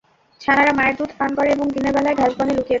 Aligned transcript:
ছানারা 0.41 0.71
মায়ের 0.77 0.95
দুধ 0.99 1.11
পান 1.19 1.31
করে 1.37 1.49
এবং 1.51 1.65
দিনের 1.75 1.93
বেলায় 1.95 2.17
ঘাসবনে 2.17 2.43
লুকিয়ে 2.47 2.57
থাকে। 2.57 2.69